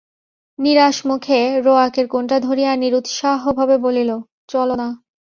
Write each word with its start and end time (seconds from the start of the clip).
নিরাশ 0.59 0.97
মুখে 1.05 1.39
রোয়াকের 1.65 2.05
কোণটা 2.07 2.37
ধরিয়া 2.39 2.71
নিরুৎসাহভাবে 2.75 3.75
বলিল, 3.77 4.09
চল 4.47 4.69
না। 4.73 4.87